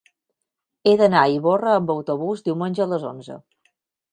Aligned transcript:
He 0.87 0.93
d'anar 1.01 1.19
a 1.25 1.29
Ivorra 1.35 1.75
amb 1.81 1.93
autobús 1.97 2.43
diumenge 2.49 2.85
a 2.87 2.89
les 2.95 3.07
onze. 3.11 3.39